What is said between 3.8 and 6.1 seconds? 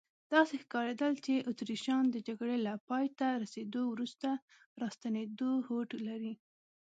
وروسته راستنېدو هوډ